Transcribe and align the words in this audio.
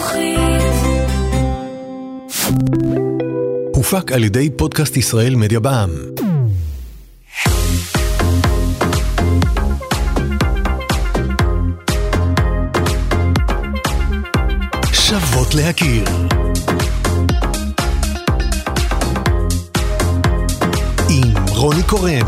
חינוכית. 0.00 0.62
הופק 3.74 4.12
על 4.12 4.24
ידי 4.24 4.50
פודקאסט 4.56 4.96
ישראל 4.96 5.34
מדיה 5.34 5.60
בע"מ. 5.60 5.90
שוות 14.92 15.54
להכיר. 15.54 16.04
עם 21.08 21.34
רוני 21.48 21.82
קורן. 21.82 22.26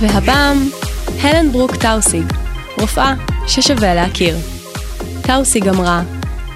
והפעם, 0.00 0.68
הלן 1.20 1.52
ברוק 1.52 1.76
טאוסיג, 1.76 2.32
רופאה 2.80 3.14
ששווה 3.46 3.94
להכיר. 3.94 4.36
טאוסיג 5.22 5.68
אמרה, 5.68 6.02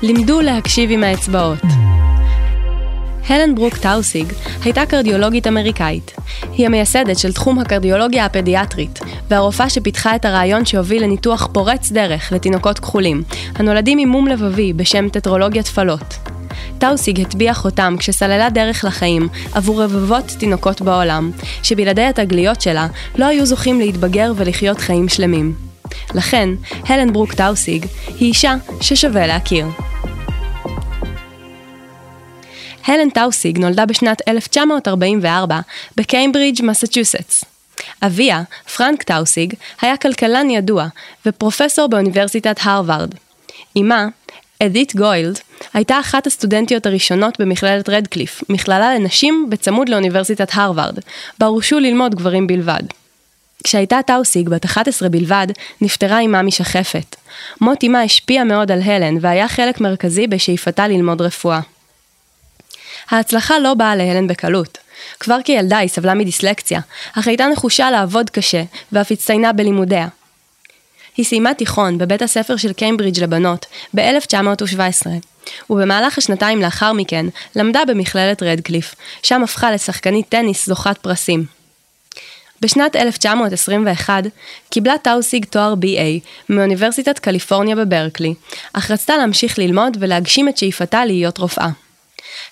לימדו 0.02 0.40
להקשיב 0.40 0.90
עם 0.90 1.04
האצבעות. 1.04 1.62
הלן 3.28 3.54
ברוק 3.54 3.76
טאוסיג 3.76 4.32
הייתה 4.64 4.86
קרדיולוגית 4.86 5.46
אמריקאית. 5.46 6.12
היא 6.52 6.66
המייסדת 6.66 7.18
של 7.18 7.32
תחום 7.32 7.58
הקרדיולוגיה 7.58 8.24
הפדיאטרית, 8.24 8.98
והרופאה 9.28 9.70
שפיתחה 9.70 10.16
את 10.16 10.24
הרעיון 10.24 10.64
שהוביל 10.64 11.02
לניתוח 11.02 11.48
פורץ 11.52 11.92
דרך 11.92 12.32
לתינוקות 12.32 12.78
כחולים, 12.78 13.22
הנולדים 13.54 13.98
עם 13.98 14.08
מום 14.08 14.28
לבבי 14.28 14.72
בשם 14.72 15.08
טטרלוגיית 15.08 15.66
פאלו. 15.66 16.14
טאוסיג 16.78 17.20
הטביעה 17.20 17.54
חותם 17.54 17.94
כשסללה 17.98 18.50
דרך 18.50 18.84
לחיים 18.84 19.28
עבור 19.52 19.82
רבבות 19.82 20.26
תינוקות 20.38 20.82
בעולם, 20.82 21.30
שבלעדי 21.62 22.04
התגליות 22.04 22.60
שלה 22.60 22.86
לא 23.16 23.26
היו 23.26 23.46
זוכים 23.46 23.80
להתבגר 23.80 24.32
ולחיות 24.36 24.78
חיים 24.78 25.08
שלמים. 25.08 25.54
לכן, 26.14 26.48
הלן 26.86 27.12
ברוק 27.12 27.34
טאוסיג 27.34 27.86
היא 28.06 28.28
אישה 28.28 28.54
ששווה 28.80 29.26
להכיר. 29.26 29.66
הלן 32.84 33.10
טאוסיג 33.10 33.58
נולדה 33.58 33.86
בשנת 33.86 34.28
1944 34.28 35.60
בקיימברידג', 35.96 36.64
מסצ'וסטס. 36.64 37.44
אביה, 38.02 38.42
פרנק 38.76 39.02
טאוסיג, 39.02 39.54
היה 39.80 39.96
כלכלן 39.96 40.50
ידוע 40.50 40.86
ופרופסור 41.26 41.88
באוניברסיטת 41.88 42.56
הרווארד. 42.62 43.14
אמה, 43.76 44.06
אדית 44.62 44.96
גוילד, 44.96 45.38
הייתה 45.74 46.00
אחת 46.00 46.26
הסטודנטיות 46.26 46.86
הראשונות 46.86 47.40
במכללת 47.40 47.88
רדקליף, 47.88 48.42
מכללה 48.48 48.94
לנשים 48.94 49.46
בצמוד 49.50 49.88
לאוניברסיטת 49.88 50.50
הרווארד, 50.52 50.98
בה 51.38 51.46
הורשו 51.46 51.78
ללמוד 51.78 52.14
גברים 52.14 52.46
בלבד. 52.46 52.82
כשהייתה 53.64 53.98
טאוסיג 54.06 54.48
בת 54.48 54.64
11 54.64 55.08
בלבד, 55.08 55.46
נפטרה 55.80 56.20
אמה 56.20 56.42
משחפת. 56.42 57.16
מות 57.60 57.84
אמה 57.84 58.02
השפיע 58.02 58.44
מאוד 58.44 58.70
על 58.70 58.82
הלן 58.82 59.14
והיה 59.20 59.48
חלק 59.48 59.80
מרכזי 59.80 60.26
בשאיפתה 60.26 60.88
ללמוד 60.88 61.22
רפואה. 61.22 61.60
ההצלחה 63.10 63.58
לא 63.58 63.74
באה 63.74 63.96
להלן 63.96 64.26
בקלות. 64.26 64.78
כבר 65.20 65.36
כילדה 65.44 65.78
היא 65.78 65.88
סבלה 65.88 66.14
מדיסלקציה, 66.14 66.80
אך 67.18 67.28
הייתה 67.28 67.46
נחושה 67.46 67.90
לעבוד 67.90 68.30
קשה, 68.30 68.62
ואף 68.92 69.10
הצטיינה 69.10 69.52
בלימודיה. 69.52 70.08
היא 71.16 71.26
סיימה 71.26 71.54
תיכון 71.54 71.98
בבית 71.98 72.22
הספר 72.22 72.56
של 72.56 72.72
קיימברידג' 72.72 73.20
לבנות 73.20 73.66
ב-1917, 73.94 75.06
ובמהלך 75.70 76.18
השנתיים 76.18 76.60
לאחר 76.60 76.92
מכן 76.92 77.26
למדה 77.56 77.80
במכללת 77.88 78.42
רדקליף, 78.42 78.94
שם 79.22 79.42
הפכה 79.42 79.72
לשחקנית 79.72 80.28
טניס 80.28 80.66
זוכת 80.66 80.98
פרסים. 80.98 81.44
בשנת 82.60 82.96
1921 82.96 84.24
קיבלה 84.70 84.98
טאוסיג 84.98 85.44
תואר 85.44 85.74
BA 85.74 86.26
מאוניברסיטת 86.48 87.18
קליפורניה 87.18 87.76
בברקלי, 87.76 88.34
אך 88.72 88.90
רצתה 88.90 89.16
להמשיך 89.16 89.58
ללמוד 89.58 89.96
ולהגשים 90.00 90.48
את 90.48 90.56
שאיפתה 90.56 91.04
להיות 91.04 91.38
רופאה. 91.38 91.68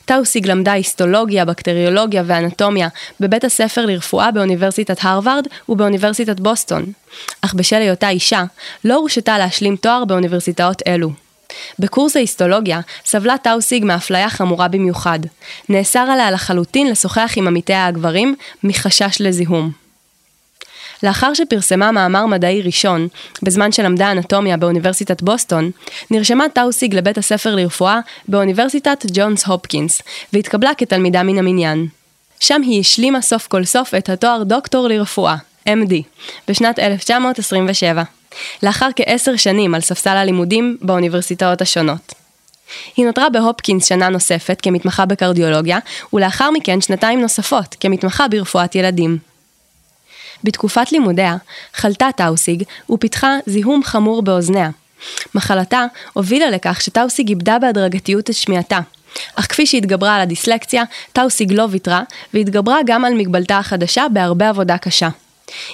טאוסיג 0.05 0.47
למדה 0.47 0.73
היסטולוגיה, 0.73 1.45
בקטריולוגיה 1.45 2.23
ואנטומיה 2.27 2.89
בבית 3.21 3.45
הספר 3.45 3.87
לרפואה 3.87 4.31
באוניברסיטת 4.31 4.97
הרווארד 5.01 5.47
ובאוניברסיטת 5.69 6.41
בוסטון, 6.41 6.85
אך 7.41 7.55
בשל 7.55 7.77
היותה 7.77 8.09
אישה, 8.09 8.45
לא 8.85 8.95
הורשתה 8.95 9.39
להשלים 9.39 9.77
תואר 9.77 10.05
באוניברסיטאות 10.05 10.83
אלו. 10.87 11.11
בקורס 11.79 12.17
ההיסטולוגיה 12.17 12.81
סבלה 13.05 13.39
טאוסיג 13.39 13.85
מאפליה 13.85 14.31
חמורה 14.31 14.69
במיוחד. 14.69 15.19
נאסר 15.69 15.99
עליה 15.99 16.31
לחלוטין 16.31 16.91
לשוחח 16.91 17.33
עם 17.37 17.47
עמיתיה 17.47 17.87
הגברים 17.87 18.35
מחשש 18.65 19.21
לזיהום. 19.21 19.88
לאחר 21.03 21.35
שפרסמה 21.35 21.93
מאמר 21.93 22.27
מדעי 22.27 22.63
ראשון, 22.63 23.09
בזמן 23.43 23.73
שלמדה 23.73 24.13
אנטומיה 24.13 24.57
באוניברסיטת 24.57 25.23
בוסטון, 25.23 25.71
נרשמה 26.11 26.45
טאוסיג 26.49 26.95
לבית 26.95 27.19
הספר 27.19 27.55
לרפואה 27.55 28.01
באוניברסיטת 28.29 29.07
ג'ונס 29.13 29.45
הופקינס, 29.45 30.03
והתקבלה 30.33 30.71
כתלמידה 30.75 31.23
מן 31.23 31.39
המניין. 31.39 31.87
שם 32.41 32.63
היא 32.63 32.81
השלימה 32.81 33.23
סוף 33.23 33.47
כל 33.47 33.65
סוף 33.65 33.95
את 33.95 34.09
התואר 34.09 34.43
דוקטור 34.43 34.89
לרפואה, 34.89 35.37
MD, 35.69 35.93
בשנת 36.49 36.79
1927, 36.79 38.03
לאחר 38.63 38.89
כעשר 38.97 39.37
שנים 39.37 39.75
על 39.75 39.81
ספסל 39.81 40.17
הלימודים 40.17 40.77
באוניברסיטאות 40.83 41.63
השונות. 41.63 42.15
היא 42.97 43.07
נותרה 43.07 43.31
בהופקינס 43.31 43.89
שנה 43.89 44.09
נוספת 44.09 44.61
כמתמחה 44.63 45.07
בקרדיולוגיה, 45.07 45.79
ולאחר 46.13 46.51
מכן 46.51 46.81
שנתיים 46.81 47.21
נוספות 47.21 47.77
כמתמחה 47.81 48.29
ברפואת 48.29 48.75
ילדים. 48.75 49.19
בתקופת 50.45 50.93
לימודיה 50.93 51.37
חלתה 51.75 52.09
טאוסיג 52.17 52.63
ופיתחה 52.91 53.37
זיהום 53.47 53.83
חמור 53.85 54.23
באוזניה. 54.23 54.71
מחלתה 55.35 55.85
הובילה 56.13 56.51
לכך 56.51 56.81
שטאוסיג 56.81 57.29
איבדה 57.29 57.59
בהדרגתיות 57.59 58.31
את 58.31 58.35
שמיעתה. 58.35 58.79
אך 59.35 59.47
כפי 59.47 59.67
שהתגברה 59.67 60.15
על 60.15 60.21
הדיסלקציה, 60.21 60.83
טאוסיג 61.13 61.53
לא 61.53 61.67
ויתרה, 61.71 62.03
והתגברה 62.35 62.79
גם 62.87 63.05
על 63.05 63.15
מגבלתה 63.15 63.59
החדשה 63.59 64.07
בהרבה 64.13 64.49
עבודה 64.49 64.79
קשה. 64.79 65.09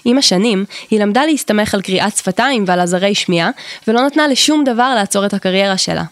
עם 0.05 0.19
השנים, 0.19 0.65
היא 0.91 1.01
למדה 1.01 1.27
להסתמך 1.27 1.75
על 1.75 1.83
קריאת 1.83 2.17
שפתיים 2.17 2.65
ועל 2.67 2.81
עזרי 2.81 3.15
שמיעה, 3.15 3.51
ולא 3.89 4.07
נתנה 4.07 4.29
לשום 4.29 4.65
דבר 4.65 4.95
לעצור 4.95 5.27
את 5.27 5.35
הקריירה 5.35 5.79
שלה. 5.79 6.03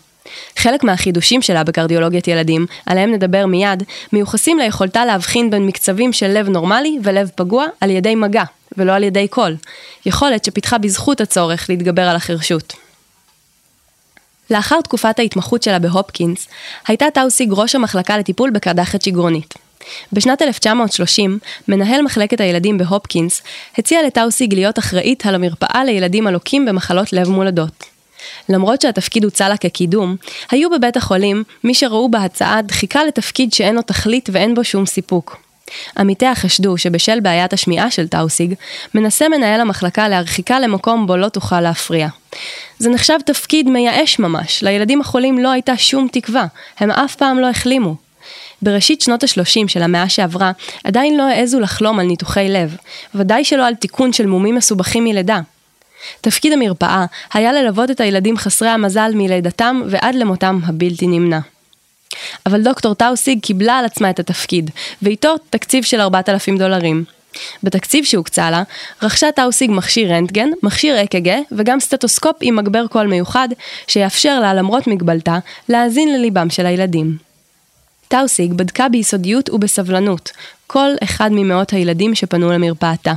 חלק 0.59 0.85
מהחידושים 0.85 1.43
שלה 1.43 1.65
בקרדיולוגיית 1.65 2.29
ילדים, 2.29 2.67
עליהם 2.87 3.13
נדבר 3.13 3.47
מיד, 3.47 3.83
מיוחסים 4.13 4.59
ליכולתה 4.59 5.05
להבחין 5.05 5.51
בין 5.51 5.67
מקצבים 5.67 6.13
של 6.13 6.39
לב 6.39 6.49
נורמלי 6.49 6.99
ולב 7.03 7.31
פגוע 7.35 7.67
על 7.81 7.91
ידי 7.91 8.15
מגע, 8.15 8.45
ולא 8.77 8.93
על 8.93 9.03
ידי 9.03 9.29
קול. 9.29 9.57
יכולת 10.07 10.45
שפיתחה 10.45 10.79
בזכות 10.79 11.21
הצורך 11.21 11.67
להתגבר 11.71 12.03
על 12.03 12.17
החרשות. 12.17 12.75
לאחר 14.51 14.81
תקופת 14.81 15.19
ההתמחות 15.19 15.63
שלה 15.63 15.79
בהופקינס, 15.79 16.49
הייתה 16.89 17.07
טאוסיג 17.15 17.53
ראש 17.53 17.75
המחלקה 17.75 18.19
לטיפול 18.19 18.51
בקדחת 18.51 19.03
שגרונית. 19.03 19.55
בשנת 20.13 20.43
1930, 20.43 21.39
מנהל 21.69 22.03
מחלקת 22.03 22.41
הילדים 22.41 22.79
בהופקינס 22.79 23.43
הציע 23.79 24.03
לטאוסיג 24.07 24.55
להיות 24.55 24.79
אחראית 24.79 25.27
על 25.27 25.35
המרפאה 25.35 25.85
לילדים 25.85 26.27
הלוקים 26.27 26.67
במחלות 26.67 27.13
לב 27.13 27.29
מולדות. 27.29 27.92
למרות 28.49 28.81
שהתפקיד 28.81 29.25
הוצע 29.25 29.49
לה 29.49 29.57
כקידום, 29.57 30.17
היו 30.51 30.71
בבית 30.71 30.97
החולים 30.97 31.45
מי 31.65 31.75
שראו 31.75 32.11
בהצעה 32.11 32.63
דחיקה 32.63 33.05
לתפקיד 33.05 33.53
שאין 33.53 33.75
לו 33.75 33.83
תכלית 33.83 34.29
ואין 34.33 34.55
בו 34.55 34.65
שום 34.65 34.87
סיפוק. 34.87 35.37
עמיתיה 35.99 36.35
חשדו 36.35 36.79
שבשל 36.79 37.21
בעיית 37.21 37.53
השמיעה 37.53 37.91
של 37.91 38.09
טאוסיג, 38.09 38.55
מנסה 38.95 39.29
מנהל 39.29 39.61
המחלקה 39.61 40.09
להרחיקה 40.09 40.61
למקום 40.61 41.07
בו 41.07 41.17
לא 41.17 41.29
תוכל 41.29 41.61
להפריע. 41.61 42.09
זה 42.79 42.91
נחשב 42.91 43.19
תפקיד 43.27 43.69
מייאש 43.69 44.19
ממש, 44.19 44.63
לילדים 44.63 45.01
החולים 45.01 45.39
לא 45.39 45.51
הייתה 45.51 45.77
שום 45.77 46.09
תקווה, 46.13 46.47
הם 46.79 46.91
אף 46.91 47.15
פעם 47.15 47.39
לא 47.39 47.49
החלימו. 47.49 47.95
בראשית 48.63 49.01
שנות 49.01 49.23
ה-30 49.23 49.69
של 49.69 49.83
המאה 49.83 50.09
שעברה, 50.09 50.53
עדיין 50.85 51.17
לא 51.17 51.23
העזו 51.23 51.61
לחלום 51.61 51.99
על 51.99 52.07
ניתוחי 52.07 52.49
לב, 52.49 52.77
ודאי 53.15 53.45
שלא 53.45 53.67
על 53.67 53.75
תיקון 53.75 54.13
של 54.13 54.27
מומים 54.27 54.55
מסובכים 54.55 55.05
מלידה. 55.05 55.41
תפקיד 56.21 56.53
המרפאה 56.53 57.05
היה 57.35 57.53
ללוות 57.53 57.91
את 57.91 58.01
הילדים 58.01 58.37
חסרי 58.37 58.69
המזל 58.69 59.13
מלידתם 59.15 59.83
ועד 59.89 60.15
למותם 60.15 60.61
הבלתי 60.67 61.07
נמנע. 61.07 61.39
אבל 62.47 62.63
דוקטור 62.63 62.95
טאוסיג 62.95 63.41
קיבלה 63.41 63.79
על 63.79 63.85
עצמה 63.85 64.11
את 64.11 64.19
התפקיד, 64.19 64.71
ואיתו 65.03 65.35
תקציב 65.51 65.85
של 65.85 66.01
4,000 66.01 66.59
דולרים. 66.59 67.05
בתקציב 67.63 68.05
שהוקצה 68.05 68.51
לה, 68.51 68.63
רכשה 69.03 69.33
טאוסיג 69.33 69.71
מכשיר 69.71 70.13
רנטגן, 70.13 70.49
מכשיר 70.63 71.03
אק"ג 71.03 71.31
וגם 71.53 71.81
סטטוסקופ 71.81 72.37
עם 72.41 72.57
מגבר 72.57 72.87
קול 72.87 73.07
מיוחד, 73.07 73.49
שיאפשר 73.87 74.41
לה, 74.41 74.55
למרות 74.55 74.87
מגבלתה, 74.87 75.39
להאזין 75.69 76.13
לליבם 76.13 76.51
של 76.51 76.67
הילדים. 76.67 77.17
טאוסיג 78.09 78.53
בדקה 78.53 78.89
ביסודיות 78.89 79.51
ובסבלנות 79.51 80.31
כל 80.67 80.91
אחד 81.05 81.31
ממאות 81.33 81.71
הילדים 81.71 82.15
שפנו 82.15 82.53
למרפאתה. 82.53 83.13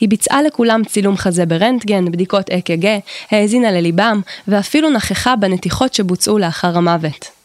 היא 0.00 0.08
ביצעה 0.08 0.42
לכולם 0.42 0.84
צילום 0.84 1.16
חזה 1.16 1.46
ברנטגן, 1.46 2.12
בדיקות 2.12 2.50
אק"ג, 2.50 2.98
האזינה 3.30 3.72
לליבם, 3.72 4.20
ואפילו 4.48 4.90
נכחה 4.90 5.36
בנתיחות 5.36 5.94
שבוצעו 5.94 6.38
לאחר 6.38 6.76
המוות. 6.76 7.36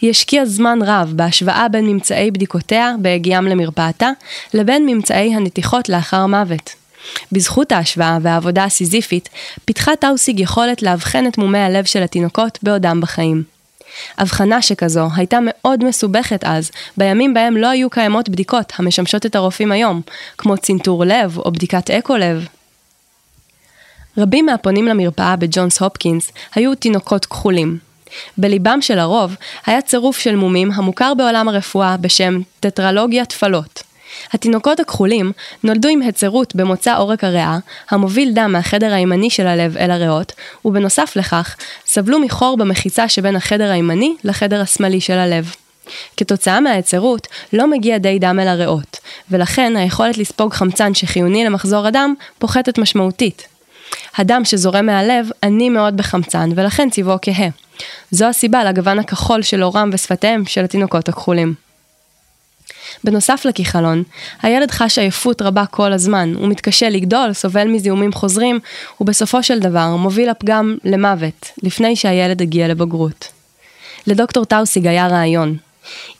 היא 0.00 0.10
השקיעה 0.10 0.46
זמן 0.46 0.78
רב 0.84 1.12
בהשוואה 1.16 1.68
בין 1.68 1.86
ממצאי 1.86 2.30
בדיקותיה 2.30 2.94
בהגיעם 2.98 3.46
למרפאתה, 3.46 4.10
לבין 4.54 4.86
ממצאי 4.86 5.34
הנתיחות 5.34 5.88
לאחר 5.88 6.26
מוות. 6.26 6.70
בזכות 7.32 7.72
ההשוואה 7.72 8.18
והעבודה 8.22 8.64
הסיזיפית, 8.64 9.28
פיתחה 9.64 9.96
טאוסיג 9.96 10.40
יכולת 10.40 10.82
לאבחן 10.82 11.26
את 11.26 11.38
מומי 11.38 11.58
הלב 11.58 11.84
של 11.84 12.02
התינוקות 12.02 12.58
בעודם 12.62 13.00
בחיים. 13.00 13.59
הבחנה 14.18 14.62
שכזו 14.62 15.08
הייתה 15.16 15.38
מאוד 15.42 15.84
מסובכת 15.84 16.44
אז, 16.44 16.70
בימים 16.96 17.34
בהם 17.34 17.56
לא 17.56 17.66
היו 17.66 17.90
קיימות 17.90 18.28
בדיקות 18.28 18.72
המשמשות 18.78 19.26
את 19.26 19.36
הרופאים 19.36 19.72
היום, 19.72 20.00
כמו 20.38 20.56
צנתור 20.56 21.04
לב 21.04 21.38
או 21.38 21.52
בדיקת 21.52 21.90
אקו 21.90 22.16
לב. 22.16 22.46
רבים 24.18 24.46
מהפונים 24.46 24.86
למרפאה 24.88 25.36
בג'ונס 25.36 25.82
הופקינס 25.82 26.32
היו 26.54 26.74
תינוקות 26.74 27.26
כחולים. 27.26 27.78
בליבם 28.38 28.82
של 28.82 28.98
הרוב 28.98 29.36
היה 29.66 29.82
צירוף 29.82 30.18
של 30.18 30.36
מומים 30.36 30.70
המוכר 30.72 31.14
בעולם 31.14 31.48
הרפואה 31.48 31.96
בשם 31.96 32.40
טטרלוגיית 32.60 33.32
פלות. 33.32 33.89
התינוקות 34.32 34.80
הכחולים 34.80 35.32
נולדו 35.64 35.88
עם 35.88 36.02
היצרות 36.02 36.54
במוצא 36.54 36.98
עורק 36.98 37.24
הריאה, 37.24 37.58
המוביל 37.90 38.32
דם 38.34 38.52
מהחדר 38.52 38.92
הימני 38.92 39.30
של 39.30 39.46
הלב 39.46 39.76
אל 39.76 39.90
הריאות, 39.90 40.32
ובנוסף 40.64 41.12
לכך, 41.16 41.56
סבלו 41.86 42.20
מחור 42.20 42.56
במחיצה 42.56 43.08
שבין 43.08 43.36
החדר 43.36 43.70
הימני 43.70 44.14
לחדר 44.24 44.60
השמאלי 44.60 45.00
של 45.00 45.18
הלב. 45.18 45.54
כתוצאה 46.16 46.60
מההיצרות, 46.60 47.26
לא 47.52 47.66
מגיע 47.66 47.98
די 47.98 48.18
דם 48.18 48.38
אל 48.42 48.48
הריאות, 48.48 48.98
ולכן 49.30 49.76
היכולת 49.76 50.18
לספוג 50.18 50.52
חמצן 50.52 50.94
שחיוני 50.94 51.44
למחזור 51.44 51.86
הדם 51.86 52.14
פוחתת 52.38 52.78
משמעותית. 52.78 53.48
הדם 54.16 54.42
שזורם 54.44 54.86
מהלב 54.86 55.30
עני 55.42 55.68
מאוד 55.68 55.96
בחמצן, 55.96 56.50
ולכן 56.54 56.90
צבעו 56.90 57.16
כהה. 57.22 57.48
זו 58.10 58.26
הסיבה 58.26 58.64
לגוון 58.64 58.98
הכחול 58.98 59.42
של 59.42 59.62
עורם 59.62 59.90
ושפתיהם 59.92 60.44
של 60.46 60.64
התינוקות 60.64 61.08
הכחולים. 61.08 61.69
בנוסף 63.04 63.44
לכיכלון, 63.44 64.02
הילד 64.42 64.70
חש 64.70 64.98
עייפות 64.98 65.42
רבה 65.42 65.66
כל 65.66 65.92
הזמן, 65.92 66.34
הוא 66.36 66.48
מתקשה 66.48 66.88
לגדול, 66.88 67.32
סובל 67.32 67.68
מזיהומים 67.68 68.12
חוזרים, 68.12 68.58
ובסופו 69.00 69.42
של 69.42 69.58
דבר 69.58 69.96
מוביל 69.96 70.28
הפגם 70.28 70.76
למוות, 70.84 71.50
לפני 71.62 71.96
שהילד 71.96 72.42
הגיע 72.42 72.68
לבגרות. 72.68 73.28
לדוקטור 74.06 74.44
טאוסיג 74.44 74.86
היה 74.86 75.06
רעיון. 75.06 75.56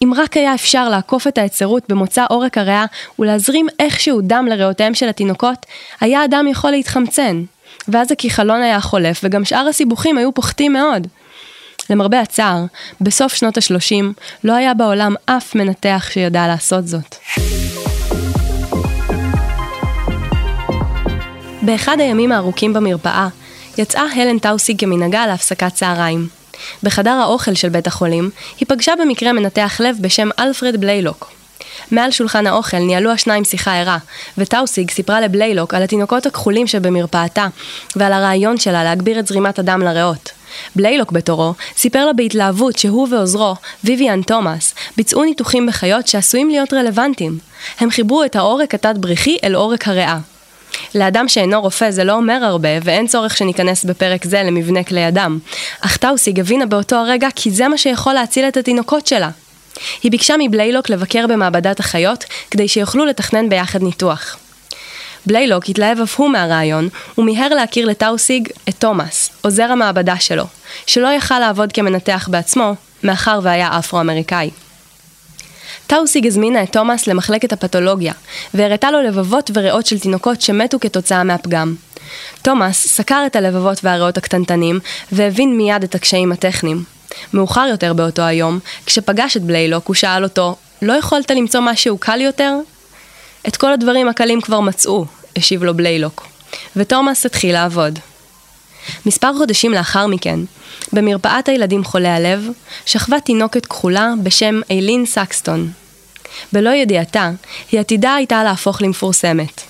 אם 0.05 0.13
רק 0.17 0.37
היה 0.37 0.55
אפשר 0.55 0.89
לעקוף 0.89 1.27
את 1.27 1.39
ההיצרות 1.39 1.83
במוצא 1.89 2.25
עורק 2.29 2.59
הריאה 2.59 2.85
ולהזרים 3.19 3.67
איכשהו 3.79 4.21
דם 4.21 4.47
לריאותיהם 4.51 4.95
של 4.95 5.09
התינוקות, 5.09 5.67
היה 6.01 6.23
הדם 6.23 6.47
יכול 6.51 6.71
להתחמצן. 6.71 7.45
ואז 7.89 8.13
הכיכלון 8.13 8.63
היה 8.63 8.81
חולף 8.81 9.21
וגם 9.25 9.45
שאר 9.45 9.67
הסיבוכים 9.69 10.19
היו 10.19 10.35
פוחתים 10.35 10.73
מאוד. 10.73 11.07
למרבה 11.91 12.21
הצער, 12.21 12.65
בסוף 13.01 13.35
שנות 13.35 13.57
ה-30 13.59 14.05
לא 14.45 14.53
היה 14.53 14.75
בעולם 14.75 15.15
אף 15.27 15.55
מנתח 15.55 16.09
שידע 16.11 16.47
לעשות 16.47 16.89
זאת. 16.89 17.17
באחד 21.63 22.01
הימים 22.01 22.33
הארוכים 22.33 22.73
במרפאה, 22.73 23.29
יצאה 23.79 24.05
הלן 24.15 24.39
טאוסיג 24.39 24.81
כמנהגה 24.81 25.27
להפסקת 25.27 25.75
צהריים. 25.75 26.29
בחדר 26.83 27.11
האוכל 27.11 27.55
של 27.55 27.69
בית 27.69 27.87
החולים, 27.87 28.31
היא 28.61 28.67
פגשה 28.69 28.93
במקרה 29.01 29.33
מנתח 29.33 29.81
לב 29.85 29.97
בשם 30.01 30.29
אלפרד 30.39 30.81
בליילוק. 30.81 31.33
מעל 31.91 32.11
שולחן 32.11 32.47
האוכל 32.47 32.79
ניהלו 32.79 33.11
השניים 33.11 33.45
שיחה 33.45 33.81
ערה, 33.81 33.99
וטאוסיג 34.39 34.91
סיפרה 34.91 35.21
לבליילוק 35.21 35.75
על 35.75 35.83
התינוקות 35.83 36.27
הכחולים 36.27 36.67
שבמרפאתה, 36.67 37.47
ועל 37.97 38.13
הרעיון 38.13 38.59
שלה 38.59 38.85
להגביר 38.85 39.19
את 39.19 39.27
זרימת 39.27 39.59
הדם 39.59 39.83
לריאות. 39.83 40.40
בליילוק 40.77 41.13
בתורו 41.13 41.55
סיפר 41.77 42.07
לה 42.07 42.13
בהתלהבות 42.13 42.79
שהוא 42.79 43.09
ועוזרו, 43.11 43.55
ויvian 43.85 44.25
תומאס, 44.27 44.75
ביצעו 44.97 45.25
ניתוחים 45.25 45.67
בחיות 45.67 46.07
שעשויים 46.07 46.51
להיות 46.51 46.73
רלוונטיים. 46.73 47.39
הם 47.81 47.91
חיברו 47.91 48.25
את 48.25 48.37
העורק 48.37 48.75
התת-בריחי 48.75 49.37
אל 49.45 49.55
עורק 49.55 49.89
הריאה. 49.89 50.19
לאדם 50.95 51.29
שאינו 51.29 51.61
רופא 51.61 51.91
זה 51.91 52.05
לא 52.05 52.13
אומר 52.13 52.45
הרבה, 52.45 52.69
ואין 52.83 53.07
צורך 53.07 53.37
שניכנס 53.37 53.85
בפרק 53.85 54.25
זה 54.25 54.43
למבנה 54.43 54.85
כלי 54.85 55.05
הדם. 55.05 55.39
אך 55.81 55.97
טאוסיג 55.97 56.41
הבינה 56.41 56.67
באותו 56.67 56.97
הרגע 56.97 57.29
כי 57.35 57.51
זה 57.51 57.69
מה 57.69 57.79
שיכול 57.79 58.13
להציל 58.13 58.45
את 58.49 58.57
התינוקות 58.57 59.07
שלה. 59.07 59.31
היא 60.03 60.11
ביקשה 60.11 60.35
מבליילוק 60.39 60.91
לבקר 60.91 61.27
במעבדת 61.27 61.81
החיות, 61.81 62.25
כדי 62.51 62.69
שיוכלו 62.69 63.05
לתכנן 63.05 63.49
ביחד 63.49 63.83
ניתוח. 63.83 64.37
בליילוק 65.27 65.69
התלהב 65.69 66.01
אף 66.01 66.21
הוא 66.21 66.31
מהרעיון, 66.31 66.89
ומיהר 67.19 67.49
להכיר 67.49 67.87
לטאוסיג 67.87 68.49
את 68.69 68.75
תומאס, 68.79 69.30
עוזר 69.41 69.73
המעבדה 69.73 70.17
שלו, 70.17 70.45
שלא 70.87 71.09
יכל 71.09 71.39
לעבוד 71.39 71.73
כמנתח 71.73 72.29
בעצמו, 72.31 72.75
מאחר 73.03 73.41
והיה 73.43 73.79
אפרו-אמריקאי. 73.79 74.51
טאוסיג 75.87 76.27
הזמינה 76.27 76.63
את 76.63 76.73
תומאס 76.73 77.07
למחלקת 77.07 77.53
הפתולוגיה, 77.53 78.13
והראתה 78.55 78.91
לו 78.91 79.03
לבבות 79.03 79.51
וריאות 79.55 79.87
של 79.87 79.99
תינוקות 79.99 80.41
שמתו 80.41 80.81
כתוצאה 80.81 81.25
מהפגם. 81.25 81.75
תומאס 82.43 82.87
סקר 82.87 83.23
את 83.27 83.37
הלבבות 83.37 83.81
והריאות 83.85 84.19
הקטנטנים, 84.19 84.81
והבין 85.13 85.57
מיד 85.57 85.83
את 85.83 85.95
הקשיים 85.95 86.33
הטכניים. 86.33 86.85
מאוחר 87.35 87.67
יותר 87.71 87.93
באותו 87.93 88.23
היום, 88.23 88.59
כשפגש 88.87 89.37
את 89.37 89.43
בליילוק, 89.43 89.87
הוא 89.87 89.95
שאל 89.95 90.25
אותו, 90.25 90.57
לא 90.83 90.93
יכולת 90.93 91.31
למצוא 91.31 91.61
משהו 91.61 91.99
קל 91.99 92.21
יותר? 92.21 92.55
את 93.49 93.57
כל 93.57 93.73
הדברים 93.73 94.09
הקלים 94.09 94.41
כבר 94.41 94.61
מצאו, 94.61 95.05
השיב 95.37 95.65
לו 95.65 95.75
בליילוק, 95.75 96.27
ותומאס 96.77 97.27
התחיל 97.27 97.53
לעבוד. 97.53 97.99
מספר 99.07 99.35
חודשים 99.37 99.73
לאחר 99.73 100.07
מכן, 100.07 100.41
במרפאת 100.93 101.49
הילדים 101.49 101.85
חולי 101.85 102.09
הלב, 102.09 102.49
שכבה 102.87 103.21
תינוקת 103.21 103.67
כחולה 103.67 104.13
בשם 104.23 104.61
איילין 104.71 105.07
סקסטון. 105.07 105.71
בלא 106.53 106.71
ידיעתה, 106.71 107.31
היא 107.73 107.81
עתידה 107.81 108.15
הייתה 108.15 108.45
להפוך 108.45 108.83
למפורסמת. 108.83 109.61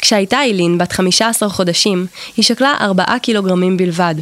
כשהייתה 0.00 0.40
איילין 0.40 0.78
בת 0.78 0.92
15 0.92 1.48
חודשים, 1.48 2.06
היא 2.36 2.44
שקלה 2.44 2.74
4 2.80 3.18
קילוגרמים 3.18 3.76
בלבד. 3.76 4.14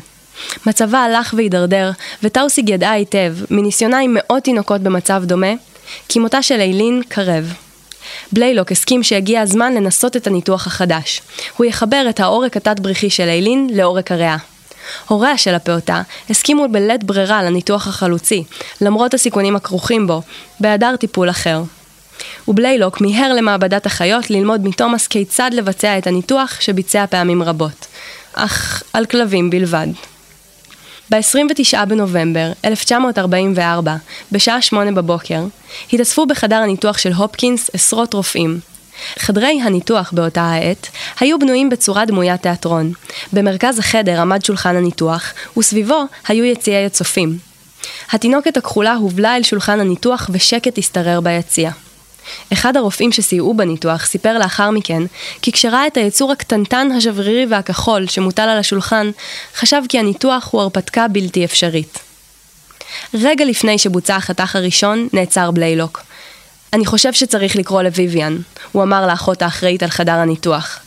מצבה 0.67 0.99
הלך 0.99 1.35
והידרדר, 1.37 1.91
וטאוסיג 2.23 2.69
ידעה 2.69 2.93
היטב, 2.93 3.35
מניסיונה 3.51 3.99
עם 3.99 4.15
מאות 4.15 4.43
תינוקות 4.43 4.81
במצב 4.81 5.23
דומה, 5.27 5.53
כי 6.09 6.19
מותה 6.19 6.43
של 6.43 6.61
איילין 6.61 7.03
קרב. 7.09 7.55
בליילוק 8.33 8.73
הסכים 8.73 9.03
שהגיע 9.03 9.41
הזמן 9.41 9.75
לנסות 9.75 10.17
את 10.17 10.27
הניתוח 10.27 10.67
החדש. 10.67 11.23
הוא 11.57 11.67
יחבר 11.67 12.07
את 12.11 12.21
העורק 12.21 12.57
התת-בריחי 12.57 13.11
של 13.11 13.29
איילין 13.29 13.69
לעורק 13.73 14.13
הריאה. 14.13 14.37
הוריה 15.09 15.39
של 15.39 15.55
הפעוטה 15.55 16.03
הסכימו 16.31 16.69
בלית 16.69 17.05
ברירה 17.05 17.43
לניתוח 17.43 17.89
החלוצי, 17.89 18.45
למרות 18.81 19.15
הסיכונים 19.15 19.57
הכרוכים 19.57 20.07
בו, 20.07 20.23
בהיעדר 20.61 20.97
טיפול 20.97 21.31
אחר. 21.31 21.63
ובליילוק 22.49 23.01
מיהר 23.01 23.33
למעבדת 23.33 23.87
החיות 23.87 24.31
ללמוד 24.31 24.69
מתומאס 24.69 25.07
כיצד 25.07 25.51
לבצע 25.55 25.99
את 25.99 26.07
הניתוח 26.07 26.61
שביצע 26.61 27.07
פעמים 27.07 27.43
רבות, 27.43 27.87
אך 28.35 28.83
על 28.93 29.07
כלבים 29.07 29.51
בלבד. 29.51 29.87
ב-29 31.11 31.85
בנובמבר 31.85 32.53
1944, 32.65 33.97
בשעה 34.33 34.63
שמונה 34.63 34.93
בבוקר, 34.93 35.45
התאספו 35.93 36.27
בחדר 36.27 36.57
הניתוח 36.57 36.99
של 36.99 37.13
הופקינס 37.13 37.71
עשרות 37.75 38.15
רופאים. 38.15 38.61
חדרי 39.19 39.61
הניתוח 39.63 40.13
באותה 40.13 40.43
העת 40.43 40.89
היו 41.21 41.39
בנויים 41.39 41.71
בצורה 41.71 42.05
דמוית 42.05 42.43
תיאטרון. 42.43 42.93
במרכז 43.33 43.79
החדר 43.79 44.21
עמד 44.21 44.45
שולחן 44.45 44.77
הניתוח, 44.77 45.33
וסביבו 45.59 46.03
היו 46.29 46.45
יציעי 46.45 46.87
הצופים. 46.87 47.39
התינוקת 48.11 48.57
הכחולה 48.57 48.95
הובלה 48.95 49.37
אל 49.37 49.43
שולחן 49.43 49.81
הניתוח 49.81 50.31
ושקט 50.33 50.79
השתרר 50.79 51.21
ביציע. 51.21 51.71
אחד 52.53 52.77
הרופאים 52.77 53.13
שסייעו 53.13 53.55
בניתוח 53.55 54.07
סיפר 54.07 54.39
לאחר 54.39 54.71
מכן 54.71 55.03
כי 55.43 55.53
כשראה 55.53 55.87
את 55.87 55.97
היצור 55.97 56.33
הקטנטן, 56.33 56.89
השברירי 56.97 57.47
והכחול 57.47 58.07
שמוטל 58.07 58.43
על 58.43 58.59
השולחן, 58.59 59.11
חשב 59.57 59.83
כי 59.89 59.99
הניתוח 59.99 60.49
הוא 60.51 60.61
הרפתקה 60.61 61.09
בלתי 61.09 61.45
אפשרית. 61.45 61.99
רגע 63.15 63.45
לפני 63.45 63.79
שבוצע 63.79 64.17
החתך 64.17 64.57
הראשון, 64.57 65.09
נעצר 65.13 65.51
בליילוק. 65.51 66.03
אני 66.73 66.87
חושב 66.87 67.13
שצריך 67.13 67.57
לקרוא 67.57 67.83
לוויvian, 67.83 68.59
הוא 68.73 68.83
אמר 68.83 69.07
לאחות 69.07 69.43
האחראית 69.43 69.83
על 69.83 69.91
חדר 69.91 70.13
הניתוח. 70.13 70.79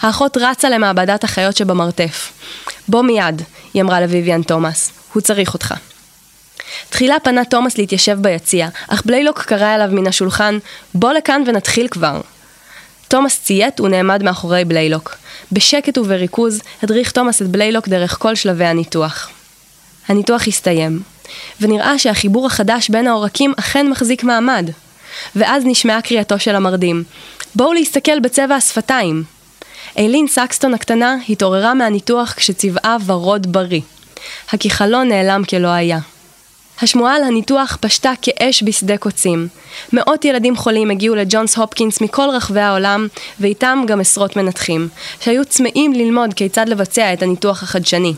האחות 0.00 0.36
רצה 0.40 0.70
למעבדת 0.70 1.24
החיות 1.24 1.56
שבמרתף. 1.56 2.32
בוא 2.88 3.02
מיד, 3.02 3.42
היא 3.74 3.82
אמרה 3.82 3.98
לוויvian 4.00 4.44
תומאס, 4.46 4.92
הוא 5.12 5.22
צריך 5.22 5.54
אותך. 5.54 5.74
תחילה 6.88 7.20
פנה 7.20 7.44
תומאס 7.44 7.78
להתיישב 7.78 8.18
ביציע, 8.20 8.68
אך 8.88 9.02
בליילוק 9.06 9.42
קרא 9.42 9.74
אליו 9.74 9.88
מן 9.92 10.06
השולחן, 10.06 10.58
בוא 10.94 11.12
לכאן 11.12 11.42
ונתחיל 11.46 11.88
כבר. 11.88 12.20
תומאס 13.08 13.40
ציית 13.42 13.80
ונעמד 13.80 14.22
מאחורי 14.22 14.64
בליילוק. 14.64 15.16
בשקט 15.52 15.98
ובריכוז 15.98 16.60
הדריך 16.82 17.12
תומאס 17.12 17.42
את 17.42 17.46
בליילוק 17.46 17.88
דרך 17.88 18.18
כל 18.18 18.34
שלבי 18.34 18.64
הניתוח. 18.64 19.30
הניתוח 20.08 20.48
הסתיים, 20.48 21.02
ונראה 21.60 21.98
שהחיבור 21.98 22.46
החדש 22.46 22.88
בין 22.88 23.06
העורקים 23.06 23.54
אכן 23.58 23.90
מחזיק 23.90 24.24
מעמד. 24.24 24.70
ואז 25.36 25.62
נשמעה 25.66 26.02
קריאתו 26.02 26.38
של 26.38 26.54
המרדים, 26.54 27.04
בואו 27.54 27.72
להסתכל 27.72 28.20
בצבע 28.20 28.54
השפתיים. 28.54 29.24
איילין 29.96 30.26
סקסטון 30.28 30.74
הקטנה 30.74 31.16
התעוררה 31.28 31.74
מהניתוח 31.74 32.32
כשצבעה 32.32 32.96
ורוד 33.06 33.52
בריא. 33.52 33.80
הכיכלון 34.52 35.08
נעלם 35.08 35.42
כלא 35.44 35.68
היה. 35.68 35.98
השמועה 36.82 37.16
על 37.16 37.22
הניתוח 37.22 37.78
פשטה 37.80 38.12
כאש 38.22 38.62
בשדה 38.62 38.96
קוצים. 38.96 39.48
מאות 39.92 40.24
ילדים 40.24 40.56
חולים 40.56 40.90
הגיעו 40.90 41.14
לג'ונס 41.14 41.56
הופקינס 41.56 42.00
מכל 42.00 42.28
רחבי 42.32 42.60
העולם, 42.60 43.08
ואיתם 43.40 43.84
גם 43.86 44.00
עשרות 44.00 44.36
מנתחים, 44.36 44.88
שהיו 45.20 45.44
צמאים 45.44 45.92
ללמוד 45.92 46.34
כיצד 46.34 46.68
לבצע 46.68 47.12
את 47.12 47.22
הניתוח 47.22 47.62
החדשני. 47.62 48.14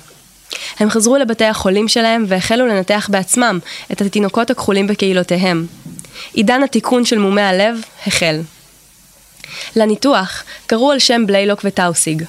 הם 0.78 0.90
חזרו 0.90 1.16
לבתי 1.16 1.44
החולים 1.44 1.88
שלהם 1.88 2.24
והחלו 2.28 2.66
לנתח 2.66 3.08
בעצמם 3.12 3.58
את 3.92 4.00
התינוקות 4.00 4.50
הכחולים 4.50 4.86
בקהילותיהם. 4.86 5.66
עידן 6.32 6.62
התיקון 6.62 7.04
של 7.04 7.18
מומי 7.18 7.42
הלב 7.42 7.80
החל. 8.06 8.40
לניתוח 9.76 10.44
קראו 10.66 10.92
על 10.92 10.98
שם 10.98 11.26
בליילוק 11.26 11.60
וטאוסיג. 11.64 12.24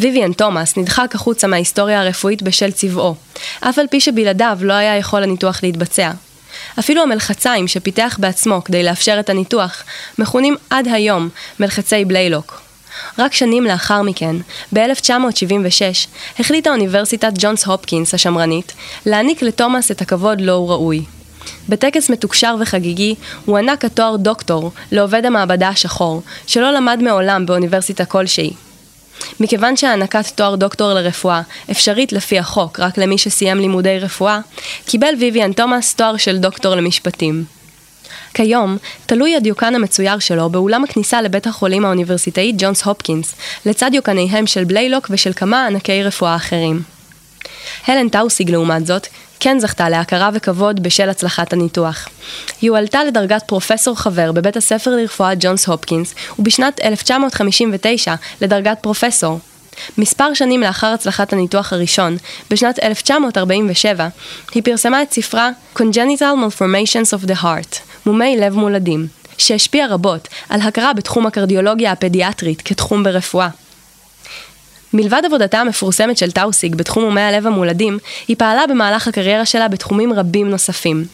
ויvian 0.00 0.34
תומאס 0.36 0.76
נדחק 0.76 1.14
החוצה 1.14 1.46
מההיסטוריה 1.46 2.00
הרפואית 2.00 2.42
בשל 2.42 2.72
צבעו, 2.72 3.14
אף 3.60 3.78
על 3.78 3.86
פי 3.90 4.00
שבלעדיו 4.00 4.58
לא 4.62 4.72
היה 4.72 4.96
יכול 4.96 5.22
הניתוח 5.22 5.62
להתבצע. 5.62 6.10
אפילו 6.78 7.02
המלחציים 7.02 7.68
שפיתח 7.68 8.16
בעצמו 8.20 8.64
כדי 8.64 8.82
לאפשר 8.82 9.16
את 9.20 9.30
הניתוח, 9.30 9.82
מכונים 10.18 10.56
עד 10.70 10.88
היום 10.88 11.28
מלחצי 11.60 12.04
בליילוק. 12.04 12.60
רק 13.18 13.32
שנים 13.32 13.64
לאחר 13.64 14.02
מכן, 14.02 14.36
ב-1976, 14.74 16.08
החליטה 16.38 16.70
אוניברסיטת 16.70 17.32
ג'ונס 17.38 17.64
הופקינס 17.66 18.14
השמרנית 18.14 18.72
להעניק 19.06 19.42
לתומאס 19.42 19.90
את 19.90 20.02
הכבוד 20.02 20.40
לו 20.40 20.52
הוא 20.52 20.70
ראוי. 20.70 21.04
בטקס 21.68 22.10
מתוקשר 22.10 22.54
וחגיגי 22.60 23.14
הוענק 23.44 23.84
התואר 23.84 24.16
דוקטור 24.16 24.72
לעובד 24.92 25.26
המעבדה 25.26 25.68
השחור, 25.68 26.22
שלא 26.46 26.72
למד 26.72 26.98
מעולם 27.02 27.46
באוניברסיטה 27.46 28.04
כלשהי. 28.04 28.52
מכיוון 29.40 29.76
שהענקת 29.76 30.26
תואר 30.34 30.54
דוקטור 30.54 30.92
לרפואה 30.92 31.42
אפשרית 31.70 32.12
לפי 32.12 32.38
החוק 32.38 32.80
רק 32.80 32.98
למי 32.98 33.18
שסיים 33.18 33.58
לימודי 33.58 33.98
רפואה, 33.98 34.40
קיבל 34.86 35.14
ויvian 35.20 35.54
תומאס 35.56 35.94
תואר 35.94 36.16
של 36.16 36.38
דוקטור 36.38 36.74
למשפטים. 36.74 37.44
כיום, 38.34 38.76
תלוי 39.06 39.36
הדיוקן 39.36 39.74
המצויר 39.74 40.18
שלו 40.18 40.50
באולם 40.50 40.84
הכניסה 40.84 41.22
לבית 41.22 41.46
החולים 41.46 41.84
האוניברסיטאי 41.84 42.52
ג'ונס 42.58 42.82
הופקינס, 42.82 43.34
לצד 43.66 43.88
דיוקניהם 43.90 44.46
של 44.46 44.64
בליילוק 44.64 45.06
ושל 45.10 45.32
כמה 45.32 45.66
ענקי 45.66 46.02
רפואה 46.02 46.36
אחרים. 46.36 46.82
הלן 47.86 48.08
טאוסיג 48.08 48.50
לעומת 48.50 48.86
זאת, 48.86 49.06
כן 49.40 49.58
זכתה 49.58 49.88
להכרה 49.88 50.30
וכבוד 50.34 50.82
בשל 50.82 51.08
הצלחת 51.08 51.52
הניתוח. 51.52 52.08
היא 52.60 52.70
הועלתה 52.70 53.04
לדרגת 53.04 53.42
פרופסור 53.46 53.96
חבר 53.96 54.32
בבית 54.32 54.56
הספר 54.56 54.90
לרפואה 54.90 55.32
ג'ונס 55.40 55.66
הופקינס, 55.66 56.14
ובשנת 56.38 56.80
1959 56.80 58.14
לדרגת 58.40 58.78
פרופסור. 58.80 59.38
מספר 59.98 60.34
שנים 60.34 60.60
לאחר 60.60 60.86
הצלחת 60.86 61.32
הניתוח 61.32 61.72
הראשון, 61.72 62.16
בשנת 62.50 62.78
1947, 62.82 64.08
היא 64.54 64.62
פרסמה 64.62 65.02
את 65.02 65.12
ספרה 65.12 65.50
Congenital 65.76 66.20
Malformations 66.20 67.18
of 67.18 67.30
the 67.30 67.42
Heart, 67.42 67.78
מומי 68.06 68.36
לב 68.36 68.54
מולדים, 68.54 69.06
שהשפיע 69.38 69.86
רבות 69.86 70.28
על 70.48 70.60
הכרה 70.60 70.92
בתחום 70.92 71.26
הקרדיולוגיה 71.26 71.92
הפדיאטרית 71.92 72.62
כתחום 72.62 73.02
ברפואה. 73.02 73.48
מלבד 74.92 75.22
עבודתה 75.26 75.60
המפורסמת 75.60 76.18
של 76.18 76.30
טאוסיג 76.30 76.74
בתחום 76.74 77.04
מומי 77.04 77.20
הלב 77.20 77.46
המולדים, 77.46 77.98
היא 78.28 78.36
פעלה 78.36 78.66
במהלך 78.66 79.08
הקריירה 79.08 79.46
שלה 79.46 79.68
בתחומים 79.68 80.12
רבים 80.12 80.50
נוספים. 80.50 81.04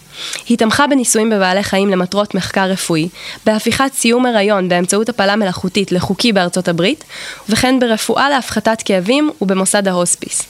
היא 0.49 0.59
תמכה 0.59 0.87
בניסויים 0.87 1.31
בבעלי 1.31 1.63
חיים 1.63 1.89
למטרות 1.89 2.35
מחקר 2.35 2.65
רפואי, 2.65 3.09
בהפיכת 3.47 3.91
סיום 3.95 4.27
הריון 4.27 4.69
באמצעות 4.69 5.09
הפלה 5.09 5.37
מלאכותית 5.37 5.93
לחוקי 5.93 6.33
בארצות 6.33 6.69
הברית, 6.69 7.05
וכן 7.49 7.79
ברפואה 7.79 8.31
להפחתת 8.31 8.83
כאבים 8.85 9.31
ובמוסד 9.41 9.89
ההוספיס. 9.89 10.43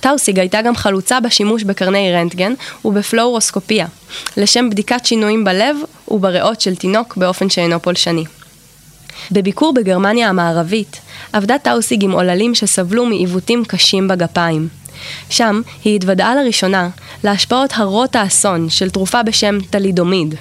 טאוסיג 0.00 0.38
הייתה 0.38 0.62
גם 0.62 0.76
חלוצה 0.76 1.20
בשימוש 1.20 1.62
בקרני 1.62 2.12
רנטגן 2.12 2.54
ובפלואורוסקופיה, 2.84 3.86
לשם 4.36 4.70
בדיקת 4.70 5.06
שינויים 5.06 5.44
בלב 5.44 5.76
ובריאות 6.08 6.60
של 6.60 6.76
תינוק 6.76 7.16
באופן 7.16 7.50
שאינו 7.50 7.82
פולשני. 7.82 8.24
בביקור 9.32 9.74
בגרמניה 9.74 10.28
המערבית, 10.28 11.00
עבדה 11.32 11.58
טאוסיג 11.58 12.04
עם 12.04 12.12
עוללים 12.12 12.54
שסבלו 12.54 13.06
מעיוותים 13.06 13.64
קשים 13.64 14.08
בגפיים. 14.08 14.68
שם 15.30 15.60
היא 15.84 15.96
התוודעה 15.96 16.34
לראשונה 16.34 16.88
להשפעות 17.24 17.70
הרות 17.74 18.16
האסון 18.16 18.70
של 18.70 18.90
תרופה 18.90 19.22
בשם 19.22 19.58
טלידומיד. 19.70 20.34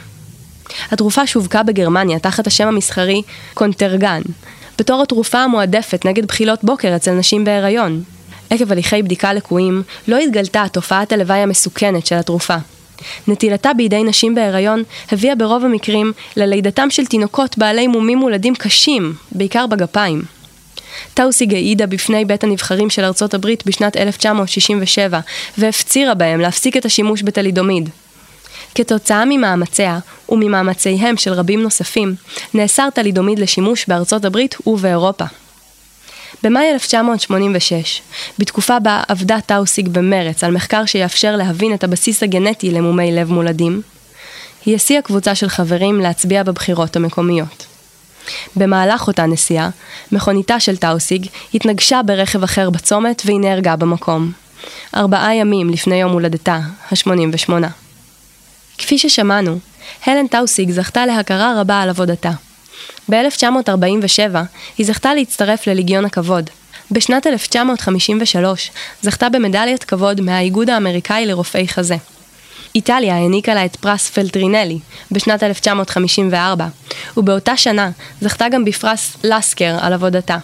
התרופה 0.92 1.28
שווקה 1.28 1.64
בגרמניה 1.64 2.20
תחת 2.20 2.48
השם 2.48 2.68
המסחרי 2.68 3.22
קונטרגן, 3.54 4.22
בתור 4.80 5.02
התרופה 5.02 5.40
המועדפת 5.40 6.06
נגד 6.06 6.26
בחילות 6.26 6.64
בוקר 6.64 6.96
אצל 6.96 7.12
נשים 7.12 7.44
בהיריון. 7.44 8.04
עקב 8.50 8.72
הליכי 8.72 9.04
בדיקה 9.04 9.34
לקויים, 9.34 9.84
לא 10.08 10.18
התגלתה 10.18 10.66
תופעת 10.72 11.12
הלוואי 11.12 11.40
המסוכנת 11.40 12.06
של 12.06 12.16
התרופה. 12.16 12.56
נטילתה 13.28 13.74
בידי 13.74 14.04
נשים 14.04 14.36
בהיריון 14.36 14.84
הביאה 15.12 15.36
ברוב 15.36 15.66
המקרים 15.66 16.14
ללידתם 16.38 16.90
של 16.90 17.06
תינוקות 17.06 17.58
בעלי 17.58 17.88
מומים 17.88 18.18
מולדים 18.18 18.56
קשים, 18.56 19.14
בעיקר 19.32 19.68
בגפיים. 19.68 20.22
טאוסיג 21.14 21.54
העידה 21.54 21.86
בפני 21.86 22.26
בית 22.26 22.44
הנבחרים 22.44 22.90
של 22.90 23.04
ארצות 23.04 23.34
הברית 23.34 23.66
בשנת 23.66 23.98
1967 23.98 25.20
והפצירה 25.58 26.14
בהם 26.14 26.40
להפסיק 26.40 26.78
את 26.78 26.86
השימוש 26.86 27.24
בתלידומיד. 27.24 27.90
כתוצאה 28.76 29.26
ממאמציה 29.26 30.00
וממאמציהם 30.30 31.18
של 31.18 31.34
רבים 31.34 31.64
נוספים, 31.64 32.16
נאסר 32.54 32.90
תלידומיד 32.90 33.40
לשימוש 33.40 33.86
בארצות 33.88 34.26
הברית 34.26 34.56
ובאירופה. 34.68 35.26
במאי 36.46 36.72
1986, 36.74 38.02
בתקופה 38.40 38.80
בה 38.80 39.04
עבדה 39.08 39.42
טאוסיג 39.46 39.88
במרץ 39.88 40.44
על 40.44 40.52
מחקר 40.52 40.86
שיאפשר 40.86 41.36
להבין 41.36 41.74
את 41.74 41.84
הבסיס 41.84 42.24
הגנטי 42.24 42.72
למומי 42.72 43.12
לב 43.12 43.32
מולדים, 43.32 43.82
היא 44.66 44.76
הסיעה 44.76 45.02
קבוצה 45.02 45.36
של 45.36 45.50
חברים 45.50 46.00
להצביע 46.00 46.44
בבחירות 46.44 46.96
המקומיות. 46.96 47.66
במהלך 48.56 49.08
אותה 49.08 49.26
נסיעה, 49.26 49.70
מכוניתה 50.12 50.60
של 50.60 50.78
טאוסיג 50.78 51.28
התנגשה 51.54 52.02
ברכב 52.06 52.44
אחר 52.44 52.70
בצומת 52.70 53.22
והיא 53.26 53.40
נהרגה 53.40 53.76
במקום. 53.76 54.32
ארבעה 54.96 55.36
ימים 55.36 55.70
לפני 55.70 55.96
יום 55.96 56.12
הולדתה, 56.12 56.60
ה-88. 56.92 57.52
כפי 58.78 58.98
ששמענו, 58.98 59.60
הלן 60.06 60.28
טאוסיג 60.28 60.72
זכתה 60.72 61.06
להכרה 61.06 61.62
רבה 61.62 61.82
על 61.82 61.90
עבודתה. 61.90 62.32
ב-1947 63.10 64.36
היא 64.78 64.86
זכתה 64.86 65.14
להצטרף 65.14 65.68
לליגיון 65.68 66.06
הכבוד. 66.06 66.50
בשנת 66.92 67.28
1953 67.28 68.72
זכתה 69.02 69.30
במדליית 69.30 69.84
כבוד 69.84 70.22
מהאיגוד 70.22 70.70
האמריקאי 70.70 71.26
לרופאי 71.26 71.68
חזה. 71.68 71.96
איטליה 72.76 73.16
העניקה 73.16 73.54
לה 73.54 73.66
את 73.66 73.76
פרס 73.76 74.10
פלטרינלי 74.10 74.80
בשנת 75.12 75.44
1954, 75.44 76.68
ובאותה 77.18 77.58
שנה 77.58 77.90
זכתה 78.22 78.50
גם 78.50 78.66
בפרס 78.66 79.18
לסקר 79.24 79.78
על 79.82 79.94
עבודתה. 79.94 80.38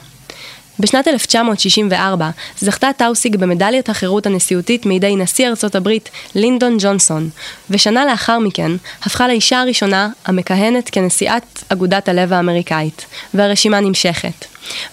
בשנת 0.81 1.07
1964 1.07 2.29
זכתה 2.59 2.89
טאוסיג 2.97 3.35
במדליית 3.35 3.89
החירות 3.89 4.25
הנשיאותית 4.25 4.85
מידי 4.85 5.15
נשיא 5.15 5.47
ארצות 5.47 5.75
הברית 5.75 6.09
לינדון 6.35 6.77
ג'ונסון, 6.79 7.29
ושנה 7.69 8.05
לאחר 8.05 8.39
מכן 8.39 8.71
הפכה 9.03 9.27
לאישה 9.27 9.61
הראשונה 9.61 10.09
המכהנת 10.25 10.89
כנשיאת 10.91 11.63
אגודת 11.69 12.09
הלב 12.09 12.33
האמריקאית, 12.33 13.05
והרשימה 13.33 13.79
נמשכת. 13.79 14.45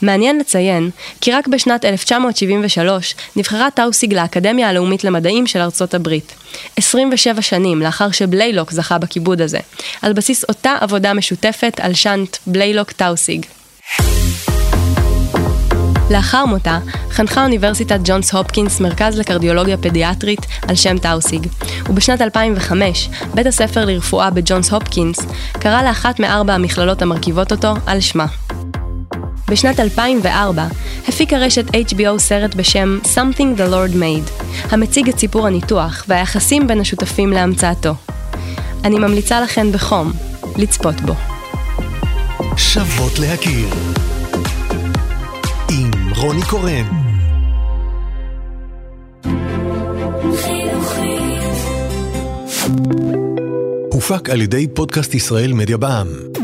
מעניין 0.02 0.38
לציין 0.38 0.90
כי 1.20 1.32
רק 1.32 1.48
בשנת 1.48 1.84
1973 1.84 3.14
נבחרה 3.36 3.70
טאוסיג 3.70 4.14
לאקדמיה 4.14 4.68
הלאומית 4.68 5.04
למדעים 5.04 5.46
של 5.46 5.60
ארצות 5.60 5.94
הברית. 5.94 6.32
27 6.76 7.42
שנים 7.42 7.82
לאחר 7.82 8.10
שבליילוק 8.10 8.70
זכה 8.70 8.98
בכיבוד 8.98 9.40
הזה, 9.40 9.58
על 10.02 10.12
בסיס 10.12 10.44
אותה 10.44 10.74
עבודה 10.80 11.14
משותפת 11.14 11.80
על 11.82 11.94
שאנט 11.94 12.36
בליילוק-טאוסיג. 12.46 13.46
לאחר 16.10 16.46
מותה, 16.46 16.78
חנכה 17.10 17.42
אוניברסיטת 17.42 17.98
ג'ונס 18.04 18.34
הופקינס 18.34 18.80
מרכז 18.80 19.18
לקרדיולוגיה 19.18 19.76
פדיאטרית 19.76 20.46
על 20.68 20.74
שם 20.74 20.98
טאוסיג, 20.98 21.46
ובשנת 21.88 22.20
2005, 22.20 23.08
בית 23.34 23.46
הספר 23.46 23.84
לרפואה 23.84 24.30
בג'ונס 24.30 24.72
הופקינס 24.72 25.18
קרא 25.52 25.82
לאחת 25.82 26.20
מארבע 26.20 26.54
המכללות 26.54 27.02
המרכיבות 27.02 27.52
אותו 27.52 27.74
על 27.86 28.00
שמה. 28.00 28.26
בשנת 29.50 29.80
2004 29.80 30.66
הפיקה 31.08 31.36
רשת 31.36 31.64
HBO 31.64 32.18
סרט 32.18 32.54
בשם 32.54 32.98
Something 33.04 33.58
the 33.58 33.72
Lord 33.72 33.94
Made, 33.94 34.44
המציג 34.70 35.08
את 35.08 35.18
סיפור 35.18 35.46
הניתוח 35.46 36.04
והיחסים 36.08 36.66
בין 36.66 36.80
השותפים 36.80 37.32
להמצאתו. 37.32 37.94
אני 38.84 38.98
ממליצה 38.98 39.40
לכן 39.40 39.72
בחום 39.72 40.12
לצפות 40.56 41.00
בו. 41.00 41.14
שוות 42.56 43.18
להכיר 43.18 43.68
רוני 46.20 46.42
קורן. 46.42 46.86
הופק 53.92 54.30
על 54.30 54.42
ידי 54.42 54.66
פודקאסט 54.74 55.14
ישראל 55.14 55.52
מדיה 55.52 55.76
בע"מ 55.76 56.37